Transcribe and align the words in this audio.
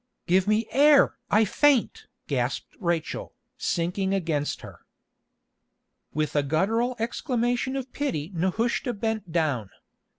"Give 0.25 0.47
me 0.47 0.65
air! 0.71 1.13
I 1.29 1.45
faint!" 1.45 2.07
gasped 2.25 2.75
Rachel, 2.79 3.35
sinking 3.55 4.15
against 4.15 4.61
her. 4.61 4.79
With 6.11 6.35
a 6.35 6.41
guttural 6.41 6.95
exclamation 6.97 7.75
of 7.75 7.93
pity 7.93 8.31
Nehushta 8.33 8.93
bent 8.95 9.31
down. 9.31 9.69